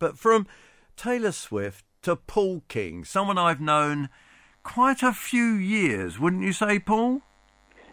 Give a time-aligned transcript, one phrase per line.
[0.00, 0.48] but from
[0.96, 4.08] Taylor Swift to Paul King, someone I've known
[4.64, 7.22] quite a few years, wouldn't you say, Paul?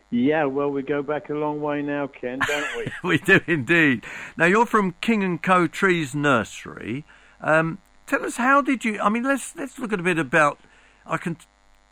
[0.10, 2.92] Yeah, well, we go back a long way now, Ken, don't we?
[3.10, 4.06] we do indeed.
[4.38, 5.68] Now, you're from King and Co.
[5.68, 7.04] Trees Nursery.
[7.42, 9.00] Um, tell us, how did you?
[9.02, 10.60] I mean, let's let's look at a bit about.
[11.06, 11.38] I can.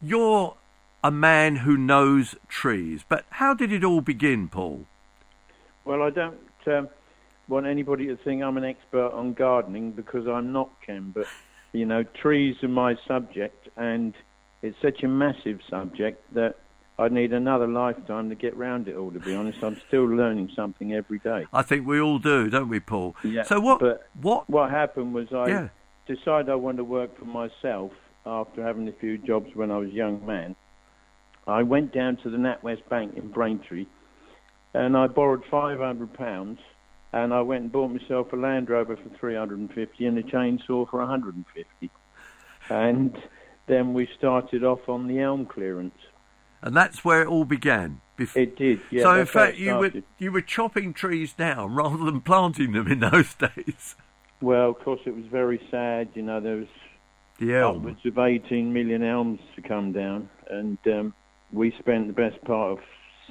[0.01, 0.55] You're
[1.03, 4.85] a man who knows trees, but how did it all begin, Paul?
[5.83, 6.87] Well, I don't um,
[7.47, 11.11] want anybody to think I'm an expert on gardening because I'm not, Ken.
[11.13, 11.27] But
[11.73, 14.13] you know, trees are my subject, and
[14.61, 16.55] it's such a massive subject that
[16.97, 19.11] I'd need another lifetime to get round it all.
[19.11, 21.45] To be honest, I'm still learning something every day.
[21.51, 23.15] I think we all do, don't we, Paul?
[23.23, 23.43] Yeah.
[23.43, 23.79] So what?
[23.79, 24.49] But what?
[24.49, 25.67] What happened was I Yeah.
[26.07, 27.91] decided I wanted to work for myself
[28.25, 30.55] after having a few jobs when I was a young man.
[31.47, 33.85] I went down to the NatWest Bank in Braintree,
[34.73, 36.59] and I borrowed five hundred pounds,
[37.15, 40.17] and I went and bought myself a Land Rover for three hundred and fifty and
[40.19, 41.89] a chainsaw for hundred and fifty,
[42.69, 43.17] and
[43.67, 45.97] then we started off on the elm clearance.
[46.61, 48.01] And that's where it all began.
[48.17, 49.03] Bef- It did, yeah.
[49.03, 52.21] so in that's how it fact, you were you were chopping trees down rather than
[52.21, 53.95] planting them in those days.
[54.41, 56.09] Well, of course, it was very sad.
[56.13, 56.67] You know, there was
[57.39, 57.77] The elm.
[57.77, 61.13] upwards of 18 million elms to come down, and um,
[61.51, 62.79] we spent the best part of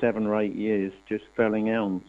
[0.01, 2.05] seven or eight years just felling elms.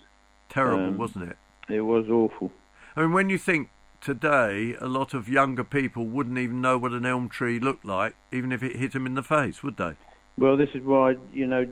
[0.49, 1.37] Terrible, um, wasn't it?
[1.69, 2.51] It was awful.
[2.95, 3.69] I mean, when you think
[4.01, 8.15] today, a lot of younger people wouldn't even know what an elm tree looked like,
[8.31, 9.93] even if it hit them in the face, would they?
[10.37, 11.67] Well, this is why, you know,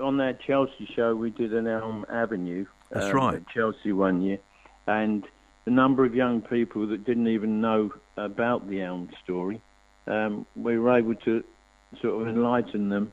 [0.00, 2.66] on that Chelsea show, we did an Elm Avenue.
[2.90, 3.34] That's um, right.
[3.36, 4.38] At Chelsea one year.
[4.86, 5.24] And
[5.64, 9.60] the number of young people that didn't even know about the elm story,
[10.06, 11.44] um, we were able to
[12.00, 13.12] sort of enlighten them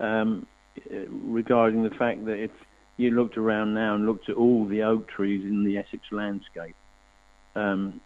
[0.00, 0.46] um,
[0.90, 2.50] regarding the fact that if
[2.96, 6.76] you looked around now and looked at all the oak trees in the Essex landscape
[7.54, 8.00] um,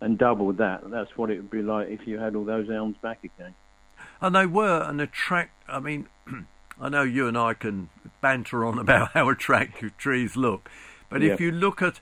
[0.00, 2.96] and doubled that, that's what it would be like if you had all those elms
[3.02, 3.54] back again.
[4.20, 5.52] And they were an attract.
[5.68, 6.08] I mean,
[6.80, 7.88] I know you and I can
[8.20, 10.70] banter on about how attractive trees look,
[11.10, 12.00] but if you look at,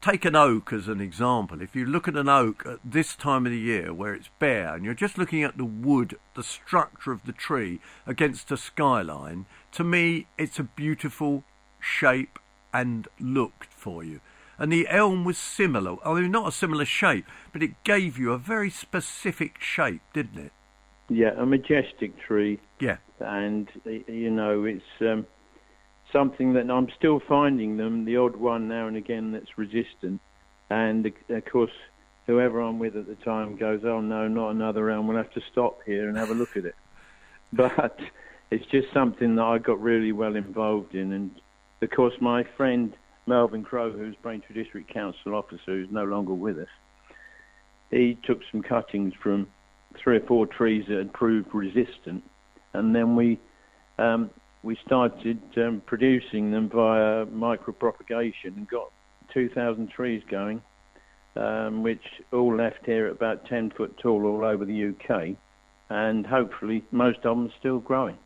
[0.00, 1.60] take an oak as an example.
[1.60, 4.74] If you look at an oak at this time of the year where it's bare
[4.74, 9.46] and you're just looking at the wood, the structure of the tree against a skyline,
[9.72, 11.44] to me, it's a beautiful
[11.80, 12.38] shape
[12.72, 14.20] and look for you.
[14.58, 15.96] And the elm was similar.
[16.04, 20.52] Mean, not a similar shape, but it gave you a very specific shape, didn't it?
[21.08, 22.58] Yeah, a majestic tree.
[22.80, 22.96] Yeah.
[23.20, 25.26] and you know it's um,
[26.12, 30.20] something that I'm still finding them the odd one now and again that's resistant,
[30.70, 31.72] and of course
[32.26, 35.08] whoever I'm with at the time goes, oh no, not another elm.
[35.08, 36.74] We'll have to stop here and have a look at it.
[37.50, 37.98] But
[38.50, 41.30] it's just something that I got really well involved in, and
[41.80, 42.92] of course my friend
[43.26, 46.68] Melvin Crowe, who's Braintree District Council officer, who's no longer with us,
[47.90, 49.48] he took some cuttings from
[49.96, 52.22] three or four trees that had proved resistant,
[52.74, 53.38] and then we
[53.98, 54.30] um,
[54.62, 58.90] we started um, producing them via micropropagation and got
[59.32, 60.62] 2,000 trees going,
[61.36, 62.02] um, which
[62.32, 65.36] all left here at about 10 foot tall all over the UK,
[65.90, 68.16] and hopefully most of them are still growing.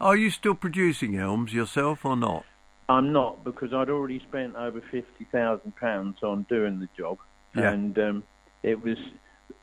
[0.00, 2.44] Are you still producing elms yourself or not?
[2.88, 7.18] I'm not because I'd already spent over fifty thousand pounds on doing the job,
[7.54, 7.72] Yeah.
[7.72, 8.22] and um,
[8.62, 8.96] it was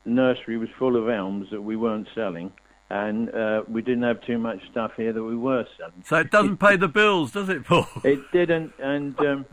[0.04, 2.52] nursery was full of elms that we weren't selling,
[2.90, 6.04] and uh, we didn't have too much stuff here that we were selling.
[6.04, 7.88] So it doesn't pay the bills, does it, Paul?
[8.04, 9.46] It didn't, and um,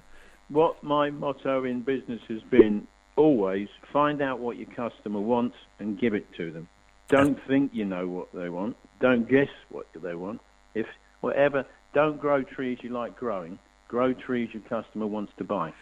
[0.50, 6.00] what my motto in business has been always find out what your customer wants and
[6.00, 6.68] give it to them.
[7.10, 8.76] Don't think you know what they want.
[9.00, 10.42] Don't guess what they want.
[10.74, 10.88] If
[11.22, 13.60] whatever, don't grow trees you like growing.
[13.88, 15.74] Grow trees your customer wants to buy.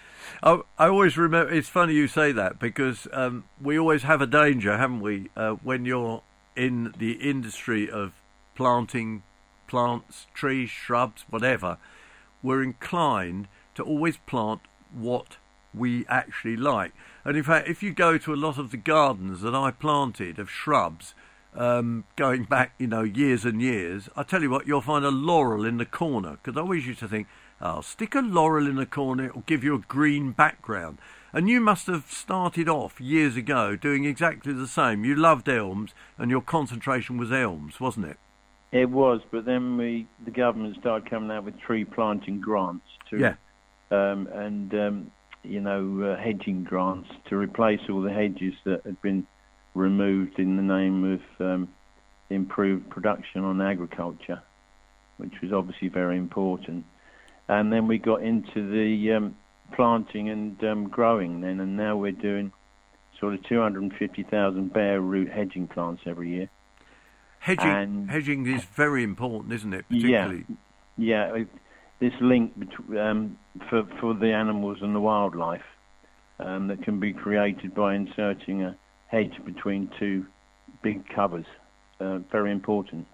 [0.44, 1.54] I, I always remember.
[1.54, 5.52] It's funny you say that because um, we always have a danger, haven't we, uh,
[5.64, 6.22] when you're
[6.56, 8.14] in the industry of
[8.56, 9.24] planting
[9.68, 11.78] plants, trees, shrubs, whatever.
[12.44, 14.62] We're inclined to always plant
[14.94, 15.38] what
[15.74, 16.92] we actually like.
[17.24, 20.40] And in fact, if you go to a lot of the gardens that I planted
[20.40, 21.14] of shrubs,
[21.56, 25.12] um, going back, you know, years and years, I tell you what, you'll find a
[25.12, 26.32] laurel in the corner.
[26.32, 27.28] Because I always used to think,
[27.60, 30.98] I'll oh, stick a laurel in the corner, it'll give you a green background.
[31.34, 35.06] And you must have started off years ago doing exactly the same.
[35.06, 38.18] You loved elms, and your concentration was elms, wasn't it?
[38.72, 43.18] It was, but then we, the government started coming out with tree planting grants to,
[43.18, 43.36] Yeah.
[43.92, 45.12] um, and um,
[45.44, 49.28] you know, uh, hedging grants to replace all the hedges that had been
[49.74, 51.68] removed in the name of um,
[52.30, 54.42] improved production on agriculture,
[55.18, 56.86] which was obviously very important.
[57.48, 59.36] And then we got into the um,
[59.72, 62.52] planting and um, growing then, and now we're doing
[63.20, 66.50] sort of 250,000 bare root hedging plants every year.
[67.40, 69.86] Hedging, And- hedging is very important, isn't it?
[69.90, 70.28] Yeah.
[70.28, 70.46] Particularly.
[70.98, 71.48] Yeah, it,
[72.00, 73.38] this link between, um,
[73.70, 75.64] for for the animals and the wildlife
[76.40, 78.76] um, that can be created by inserting a
[79.08, 80.26] hedge between two
[80.82, 81.46] big covers.
[82.00, 83.08] Uh, very important.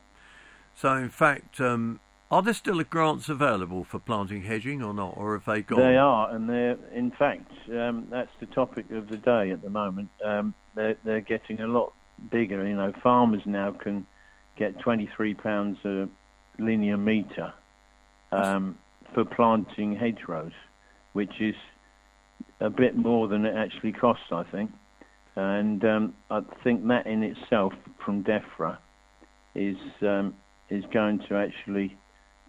[0.75, 5.33] So, in fact, um, are there still grants available for planting hedging or not, or
[5.33, 5.79] have they gone?
[5.79, 9.69] They are, and they're in fact um, that's the topic of the day at the
[9.69, 10.09] moment.
[10.23, 11.93] Um, they're they're getting a lot
[12.31, 12.67] bigger.
[12.67, 14.05] You know, farmers now can
[14.57, 16.09] get 23 pounds a
[16.59, 17.53] linear meter
[18.31, 18.77] um,
[19.13, 20.53] for planting hedgerows,
[21.13, 21.55] which is
[22.59, 24.71] a bit more than it actually costs, I think.
[25.35, 27.73] And um, I think that in itself,
[28.03, 28.77] from DEFRA,
[29.55, 30.33] is um,
[30.69, 31.95] is going to actually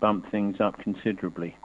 [0.00, 1.56] bump things up considerably.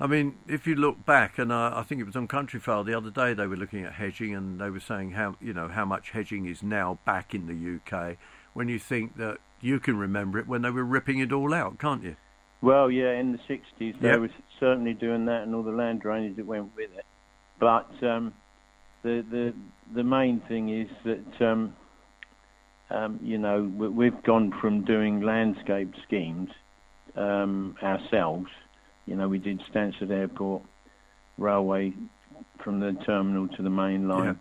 [0.00, 2.94] I mean, if you look back, and uh, I think it was on Countryfile the
[2.94, 5.84] other day, they were looking at hedging, and they were saying how you know how
[5.84, 8.16] much hedging is now back in the UK.
[8.54, 11.78] When you think that you can remember it when they were ripping it all out,
[11.78, 12.14] can't you?
[12.60, 14.20] Well, yeah, in the 60s they Yep.
[14.20, 17.04] were certainly doing that and all the land drainage that went with it.
[17.58, 18.34] But um,
[19.02, 19.54] the the
[19.94, 21.74] the main thing is that um,
[22.90, 26.50] um, you know we- we've gone from doing landscape schemes
[27.16, 28.48] um, ourselves.
[29.06, 30.62] You know, we did Stansted Airport
[31.38, 31.92] railway
[32.62, 34.34] from the terminal to the main line, Yeah.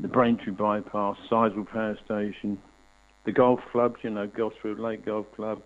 [0.00, 2.58] the Braintree bypass, Sizewell Power Station,
[3.24, 3.96] the golf clubs.
[4.02, 5.62] You know, Gosfield Lake Golf Club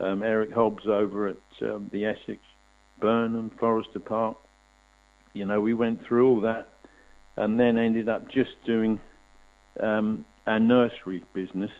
[0.00, 2.40] um, Eric Hobbs over at um, the Essex,
[3.00, 4.36] Burnham, Forrester Park.
[5.32, 6.68] You know, we went through all that
[7.36, 9.00] and then ended up just doing
[9.80, 11.70] um, our nursery business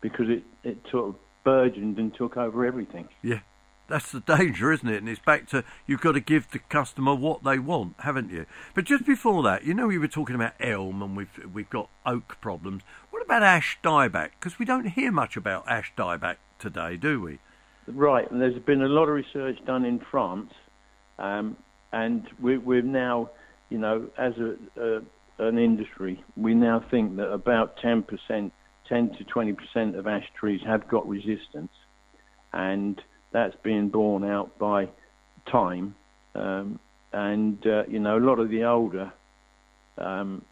[0.00, 1.14] because it, it sort of
[1.44, 3.08] burgeoned and took over everything.
[3.22, 3.40] Yeah,
[3.88, 4.98] that's the danger, isn't it?
[4.98, 8.46] And it's back to you've got to give the customer what they want, haven't you?
[8.74, 11.88] But just before that, you know, we were talking about elm and we've we've got
[12.06, 12.82] oak problems.
[13.10, 14.30] What about ash dieback?
[14.38, 17.38] Because we don't hear much about ash dieback today, do we?
[17.86, 20.52] Right, and there's been a lot of research done in France,
[21.18, 21.56] um,
[21.90, 23.30] and we, we've now,
[23.70, 25.02] you know, as a, a
[25.38, 28.50] an industry, we now think that about 10%, 10
[28.88, 31.72] to 20% of ash trees have got resistance,
[32.52, 33.00] and
[33.32, 34.88] that's being borne out by
[35.50, 35.94] time,
[36.34, 36.78] um,
[37.12, 39.12] and uh, you know, a lot of the older
[39.98, 40.42] um,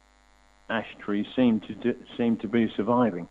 [0.68, 3.28] ash trees seem to do, seem to be surviving.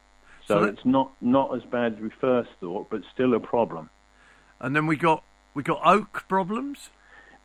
[0.47, 3.39] So So, that- it's not not as bad as we first thought, but still a
[3.39, 3.89] problem.
[4.59, 6.89] And then we got we got oak problems.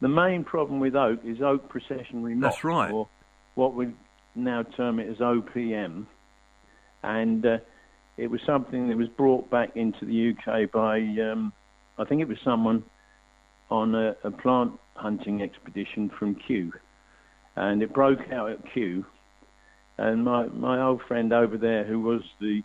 [0.00, 2.90] The main problem with oak is oak processionary moth, That's right.
[2.90, 3.08] or
[3.54, 3.88] what we
[4.34, 6.06] now term it as OPM,
[7.02, 7.58] and uh,
[8.16, 10.98] it was something that was brought back into the UK by
[11.30, 11.52] um,
[12.00, 12.84] I think it was someone
[13.70, 16.72] on a, a plant hunting expedition from Kew,
[17.56, 19.04] and it broke out at Kew,
[19.98, 22.62] and my my old friend over there who was the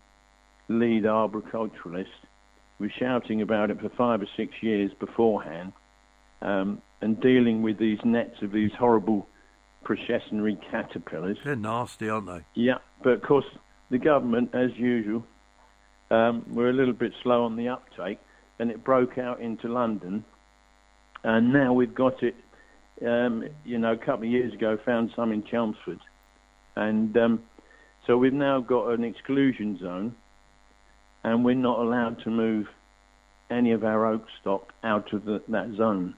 [0.68, 2.06] lead arboriculturalist
[2.80, 5.72] was shouting about it for five or six years beforehand
[6.42, 9.28] um, and dealing with these nets of these horrible
[9.86, 11.38] processionary caterpillars.
[11.44, 12.42] They're nasty, aren't they?
[12.54, 13.46] Yeah, but of course
[13.90, 15.24] the government, as usual,
[16.10, 18.20] um, were a little bit slow on the uptake,
[18.60, 20.24] and it broke out into London,
[21.24, 22.36] and now we've got it.
[23.06, 26.00] Um, you know, a couple of years ago, found some in Chelmsford,
[26.76, 27.44] and um,
[28.08, 30.16] so we've now got an exclusion zone,
[31.24, 32.68] and we're not allowed to move
[33.50, 36.16] any of our oak stock out of the, that zone.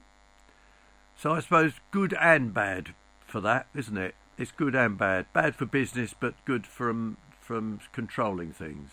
[1.18, 2.94] So I suppose good and bad
[3.26, 4.16] for that, isn't it?
[4.38, 5.26] It's good and bad.
[5.34, 8.92] Bad for business, but good from from controlling things.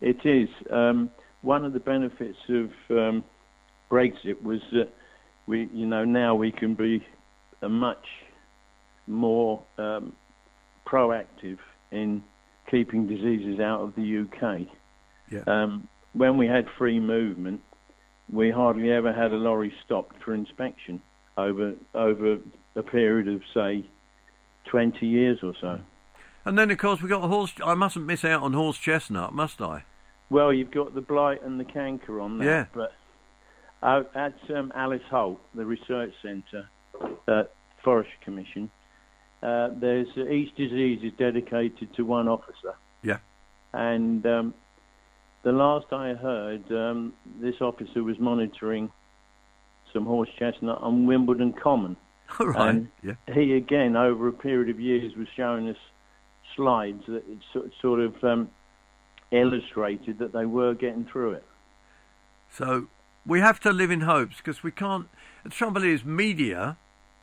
[0.00, 0.48] It is.
[0.70, 1.10] Um,
[1.44, 3.24] one of the benefits of um,
[3.90, 4.88] Brexit was that
[5.46, 7.04] we, you know, now we can be
[7.60, 8.06] a much
[9.06, 10.14] more um,
[10.86, 11.58] proactive
[11.92, 12.24] in
[12.70, 14.66] keeping diseases out of the UK.
[15.30, 15.42] Yeah.
[15.46, 17.60] Um, when we had free movement,
[18.32, 21.02] we hardly ever had a lorry stopped for inspection
[21.36, 22.38] over over
[22.76, 23.84] a period of say
[24.66, 25.80] 20 years or so.
[26.44, 27.52] And then of course we got the horse.
[27.62, 29.84] I mustn't miss out on horse chestnut, must I?
[30.30, 32.44] Well, you've got the blight and the canker on that.
[32.44, 32.64] Yeah.
[32.74, 32.92] But
[33.82, 36.68] uh, at um, Alice Holt, the research centre,
[37.28, 37.44] uh,
[37.82, 38.70] Forestry Commission,
[39.42, 42.74] uh, there's uh, each disease is dedicated to one officer.
[43.02, 43.18] Yeah.
[43.72, 44.54] And um,
[45.42, 48.90] the last I heard, um, this officer was monitoring
[49.92, 51.96] some horse chestnut on Wimbledon Common.
[52.40, 52.70] All right.
[52.70, 53.14] And- yeah.
[53.32, 55.76] He again, over a period of years, was showing us
[56.56, 58.48] slides that it sort- sort of um,
[59.34, 61.44] illustrated that they were getting through it.
[62.50, 62.86] So
[63.26, 65.08] we have to live in hopes because we can't.
[65.42, 66.76] The trouble is, media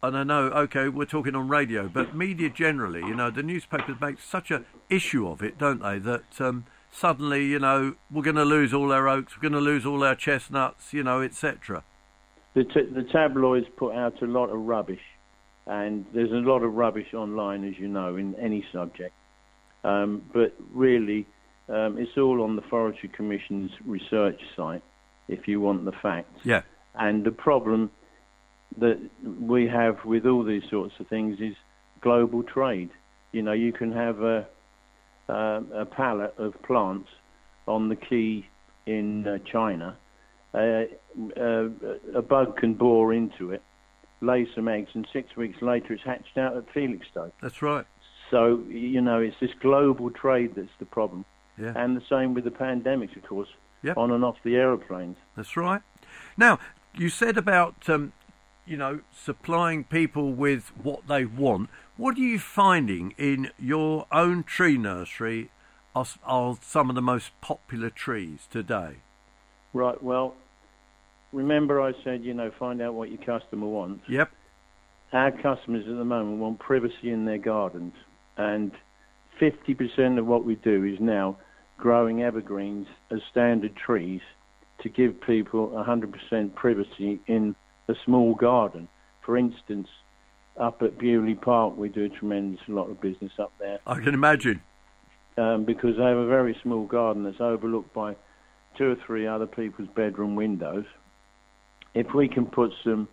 [0.04, 3.98] and I know, okay, we're talking on radio, but media generally, you know, the newspapers
[4.02, 6.00] make such a issue of it, don't they?
[6.00, 9.60] That um, suddenly, you know, we're going to lose all our oaks, we're going to
[9.60, 11.84] lose all our chestnuts, you know, etc.
[12.56, 15.04] The, t- the tabloids put out a lot of rubbish,
[15.68, 19.14] and there's a lot of rubbish online, as you know, in any subject.
[19.84, 21.28] Um, but really,
[21.72, 24.84] um, it's all on the Forestry Commission's research site,
[25.28, 26.42] if you want the facts.
[26.44, 26.64] Yeah.
[26.96, 27.92] And the problem
[28.78, 29.00] that
[29.40, 31.56] we have with all these sorts of things is
[32.02, 32.90] global trade.
[33.32, 34.48] You know, you can have a,
[35.30, 37.10] uh, a pallet of plants
[37.68, 38.48] on the quay
[38.86, 39.98] in uh, China.
[40.54, 40.84] Uh,
[41.38, 41.70] uh,
[42.14, 43.62] a bug can bore into it,
[44.20, 47.32] lay some eggs, and six weeks later it's hatched out at Felixstowe.
[47.42, 47.86] That's right.
[48.30, 51.26] So, you know, it's this global trade that's the problem.
[51.62, 51.74] Yeah.
[51.76, 53.50] And the same with the pandemics, of course,
[53.84, 53.98] Yep.
[53.98, 55.18] on and off the aeroplanes.
[55.36, 55.82] That's right.
[56.38, 56.60] Now,
[56.96, 58.14] you said about um,
[58.66, 61.70] you know supplying people with what they want.
[61.98, 65.50] What are you finding in your own tree nursery
[65.96, 68.98] are, are some of the most popular trees today?
[69.74, 70.36] Right, well,
[71.32, 74.04] remember I said, you know, find out what your customer wants.
[74.10, 74.32] Yep.
[75.14, 77.94] Our customers at the moment want privacy in their gardens,
[78.38, 78.72] and
[79.40, 81.38] 50% of what we do is now
[81.82, 84.22] growing evergreens as standard trees
[84.82, 87.56] to give people 100% privacy in
[87.90, 88.88] a small garden.
[89.26, 89.88] For instance,
[90.58, 94.14] up at Beaulieu Park, we do a tremendous lot of business up there I can
[94.14, 94.62] imagine.
[95.38, 98.16] um, because they have a very small garden that's overlooked by
[98.78, 100.86] two or three other people's bedroom windows.
[101.94, 103.08] If we can put some,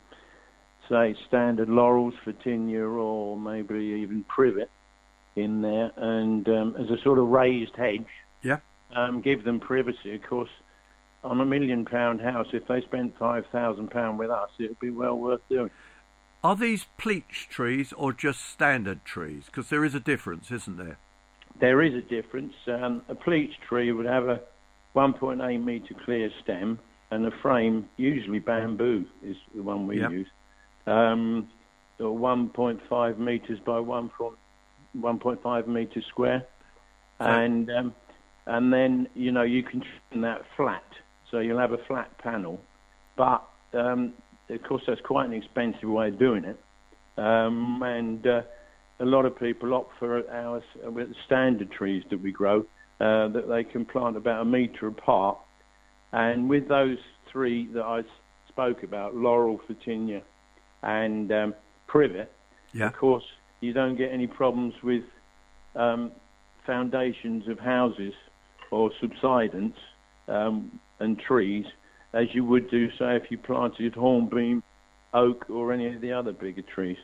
[0.88, 4.70] say, standard laurels Photinia or maybe even privet
[5.36, 8.06] in there, and um, as a sort of raised hedge,
[8.42, 8.58] Yeah.
[8.94, 10.14] um, give them privacy.
[10.14, 10.50] Of course,
[11.24, 14.80] on a million pound house, if they spent five thousand pound with us, it would
[14.80, 15.70] be well worth doing.
[16.44, 19.46] Are these pleach trees or just standard trees?
[19.46, 20.98] Because there is a difference, isn't there?
[21.58, 22.54] There is a difference.
[22.68, 24.40] Um, a pleach tree would have a
[24.94, 26.78] 1.8 metre clear stem
[27.10, 30.10] and a frame, usually bamboo is the one we Yep.
[30.12, 30.28] use,
[30.86, 31.48] um,
[31.98, 34.36] or 1.5 metres by 1 from
[34.96, 36.46] 1.5 metres square.
[37.18, 37.94] And um,
[38.48, 40.82] and then, you know, you can trim that flat.
[41.30, 42.58] So you'll have a flat panel.
[43.14, 44.14] But, um,
[44.48, 46.58] of course, that's quite an expensive way of doing it.
[47.18, 48.42] Um, and uh,
[49.00, 52.60] a lot of people opt for our uh, standard trees that we grow
[53.00, 55.36] uh, that they can plant about a metre apart.
[56.12, 56.96] And with those
[57.30, 58.00] three that I
[58.48, 60.22] spoke about, laurel, Photinia,
[60.82, 61.54] and um,
[61.86, 62.32] privet,
[62.72, 62.86] Yeah.
[62.86, 63.24] of course,
[63.60, 65.02] you don't get any problems with
[65.76, 66.12] um,
[66.64, 68.14] foundations of houses
[68.70, 69.76] or subsidence
[70.28, 71.64] um, and trees
[72.12, 74.62] as you would do, say, if you planted hornbeam,
[75.12, 76.96] oak, or any of the other bigger trees.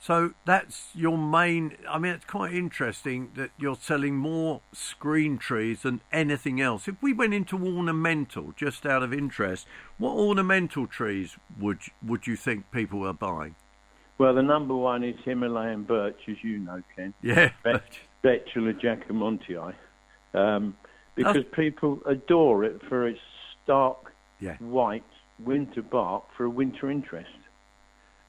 [0.00, 1.76] So that's your main.
[1.88, 6.88] I mean, it's quite interesting that you're selling more screen trees than anything else.
[6.88, 12.36] If we went into ornamental, just out of interest, what ornamental trees would would you
[12.36, 13.54] think people are buying?
[14.18, 17.14] Well, the number one is Himalayan birch, as you know, Ken.
[17.22, 19.74] Yeah, Bet- Betula jacquemontii,
[20.34, 20.76] um,
[21.14, 23.20] because people adore it for its
[23.62, 24.56] stark yeah.
[24.58, 25.04] white
[25.38, 27.30] winter bark for a winter interest.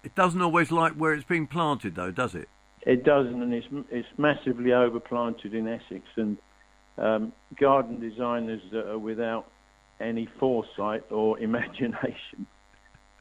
[0.04, 2.48] It doesn't always like where it's being planted, though, does it?
[2.82, 6.38] It doesn't, and it's it's massively overplanted in Essex, and
[7.00, 9.50] um, garden designers that are without
[10.00, 12.46] any foresight or imagination,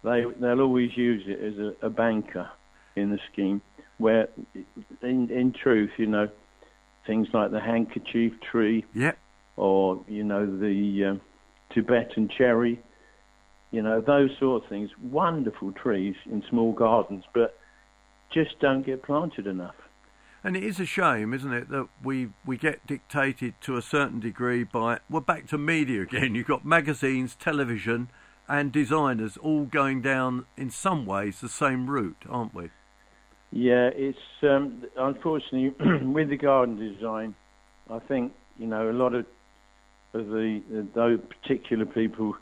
[0.02, 2.50] they they'll always use it as a, a banker
[2.94, 3.62] in the scheme.
[3.96, 4.28] Where,
[5.00, 6.28] in in truth, you know,
[7.06, 9.12] things like the handkerchief tree Yeah.
[9.56, 11.20] or you know the um,
[11.72, 12.80] Tibetan cherry,
[13.70, 14.90] you know those sort of things.
[15.02, 17.58] Wonderful trees in small gardens, but
[18.32, 19.74] just don't get planted enough.
[20.42, 24.20] And it is a shame, isn't it, that we we get dictated to a certain
[24.20, 24.98] degree by.
[25.08, 26.34] We're back to media again.
[26.36, 28.10] You've got magazines, television,
[28.48, 32.70] and designers all going down in some ways the same route, aren't we?
[33.56, 35.68] Yeah, it's um, unfortunately
[36.06, 37.36] with the garden design.
[37.88, 39.26] I think you know a lot of
[40.12, 42.34] of the, the those particular people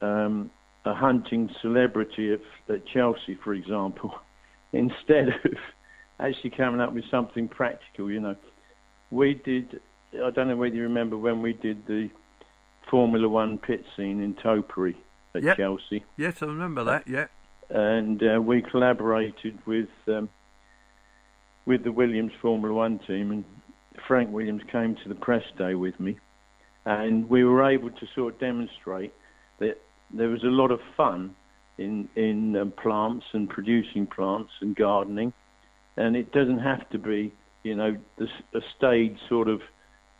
[0.00, 0.50] um,
[0.84, 4.14] are hunting celebrity at, at Chelsea, for example,
[4.72, 5.56] instead of
[6.20, 8.08] actually coming up with something practical.
[8.08, 8.36] You know,
[9.10, 9.80] we did.
[10.24, 12.10] I don't know whether you remember when we did the
[12.88, 14.96] Formula One pit scene in Topiary
[15.34, 15.56] at Yep.
[15.56, 17.08] Chelsea Yes, I remember that.
[17.08, 17.26] Yeah.
[17.70, 20.28] and uh, we collaborated with um,
[21.66, 23.44] with the Williams Formula One team, and
[24.06, 26.18] Frank Williams came to the press day with me,
[26.84, 29.12] and we were able to sort of demonstrate
[29.60, 29.80] that
[30.12, 31.34] there was a lot of fun
[31.78, 35.32] in in um, plants and producing plants and gardening,
[35.96, 39.60] and it doesn't have to be you know the, a staid sort of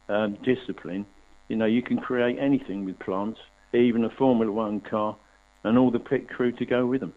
[0.08, 1.06] um, discipline.
[1.48, 3.38] You know, you can create anything with plants,
[3.74, 5.16] even a Formula One car,
[5.62, 7.12] and all the pit crew to go with them.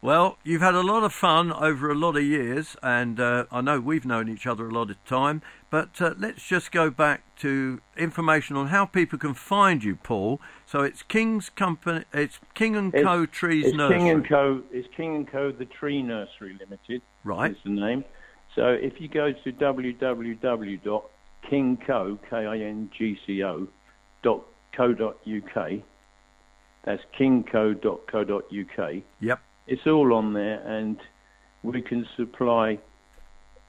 [0.00, 3.60] Well, you've had a lot of fun over a lot of years, and uh, I
[3.60, 5.42] know we've known each other a lot of time.
[5.70, 10.40] But uh, let's just go back to information on how people can find you, Paul.
[10.66, 13.24] So it's King's Company, it's King and Co.
[13.24, 13.98] It's- Trees it's Nursery.
[13.98, 14.62] King and Co.
[14.70, 15.50] It's King and Co.
[15.50, 17.02] The Tree Nursery Limited.
[17.24, 17.50] Right.
[17.50, 18.04] Is the name.
[18.54, 20.98] So if you go to www.kingco
[22.30, 23.66] k i n g c o
[24.22, 24.44] dot
[24.76, 25.70] co dot uk,
[26.84, 28.94] that's kingco.co.uk.
[29.20, 29.40] Yep.
[29.68, 30.96] It's all on there, and
[31.62, 32.78] we can supply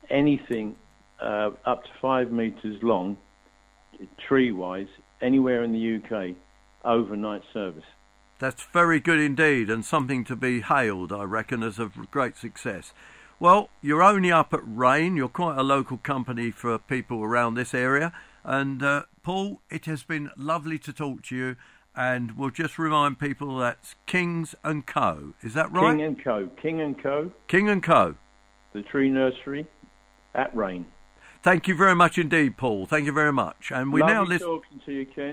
[0.10, 0.76] anything
[1.22, 3.18] uh, up to five meters long,
[4.28, 4.88] tree-wise,
[5.22, 6.36] anywhere in the UK,
[6.86, 7.84] overnight service.
[8.40, 12.94] That's very good indeed, and something to be hailed, I reckon, as a great success.
[13.38, 15.18] Well, you're only up at Rayne.
[15.18, 18.14] You're quite a local company for people around this area.
[18.46, 21.56] And uh, Paul, it has been lovely to talk to you.
[21.96, 25.34] And we'll just remind people that's Kings and Co.
[25.42, 25.92] Is that right?
[25.98, 26.50] King and Co.
[26.62, 27.32] King and Co.
[27.48, 28.16] King and Co.
[28.74, 29.68] The Tree Nursery
[30.36, 30.86] at Rayne.
[31.42, 32.86] Thank you very much indeed, Paul.
[32.86, 33.72] Thank you very much.
[33.72, 34.48] And we now Lovely listen.
[34.48, 35.26] talking to you, Ken.